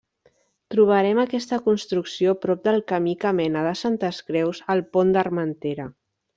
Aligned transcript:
Trobarem 0.75 1.19
aquesta 1.23 1.59
construcció 1.65 2.33
prop 2.47 2.65
del 2.69 2.81
camí 2.93 3.15
que 3.27 3.35
mena 3.43 3.63
de 3.69 3.77
Santes 3.85 4.25
Creus 4.33 4.65
al 4.77 4.85
Pont 4.97 5.17
d'Armentera. 5.19 5.91